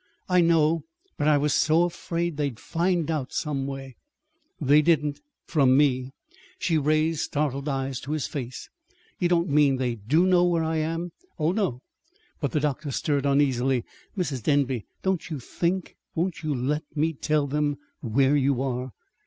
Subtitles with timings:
[0.27, 0.81] "I know;
[1.15, 3.97] but I was so afraid they'd find out some way."
[4.59, 6.09] "They didn't from me."
[6.57, 8.67] She raised startled eyes to his face.
[9.19, 11.81] "You don't mean they do know where I am?" "Oh, no.
[12.39, 13.85] But" The doctor stirred uneasily.
[14.17, 14.41] "Mrs.
[14.41, 18.93] Denby, don't you think Won't you let me tell them where you are?"